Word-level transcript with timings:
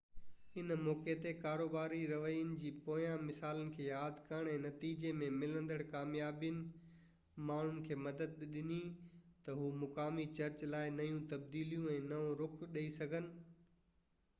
ان 0.59 0.73
موقعي 0.83 1.13
تي 1.23 1.31
ڪاروباري 1.41 1.99
رويي 2.11 2.37
جي 2.61 2.69
پوئين 2.85 3.19
مثالن 3.27 3.67
کي 3.75 3.85
ياد 3.89 4.17
ڪرڻ 4.29 4.49
۽ 4.53 4.55
نتيجي 4.63 5.11
۾ 5.19 5.27
ملندڙ 5.43 5.77
ڪاميابين 5.93 6.57
ماڻهن 7.51 7.85
کي 7.91 7.99
مدد 8.07 8.35
ڏني 8.57 8.81
ته 8.97 9.61
هو 9.61 9.71
مقامي 9.85 10.27
چرچ 10.39 10.67
لاءِ 10.73 10.93
نيون 10.99 11.23
تبديليون 11.37 11.89
۽ 11.99 12.03
نئون 12.11 12.37
رخ 12.43 12.59
ڏئي 12.77 12.93
سگهن 13.01 13.33